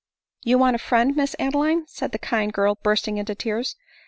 [0.43, 3.75] "You want a friend, Miss Adeline!" said the kind girl, bursting into tears.